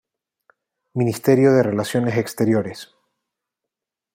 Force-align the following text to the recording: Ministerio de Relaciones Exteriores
Ministerio 0.95 1.53
de 1.53 1.61
Relaciones 1.61 2.17
Exteriores 2.17 2.91